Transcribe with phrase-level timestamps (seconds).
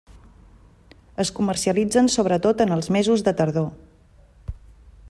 [1.23, 3.71] Es comercialitzen sobretot en els mesos de tardor.